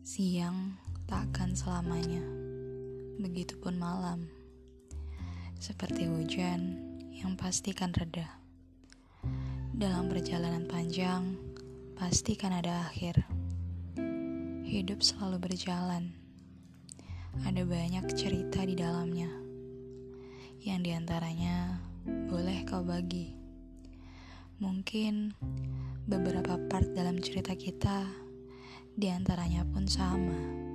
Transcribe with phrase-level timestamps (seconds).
[0.00, 2.24] Siang tak akan selamanya,
[3.20, 4.32] begitupun malam.
[5.60, 6.80] Seperti hujan
[7.12, 8.24] yang pasti kan reda.
[9.76, 11.36] Dalam perjalanan panjang,
[12.00, 13.28] pasti kan ada akhir.
[14.64, 16.16] Hidup selalu berjalan.
[17.44, 19.28] Ada banyak cerita di dalamnya.
[20.64, 21.76] Yang di antaranya
[22.08, 23.36] boleh kau bagi.
[24.64, 25.36] Mungkin
[26.08, 28.29] beberapa part dalam cerita kita
[28.94, 30.69] di antaranya pun sama.